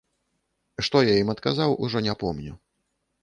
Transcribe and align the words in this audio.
Што 0.87 1.01
я 1.07 1.13
ім 1.25 1.29
адказаў, 1.35 1.77
ужо 1.87 2.03
не 2.09 2.15
помню. 2.23 2.57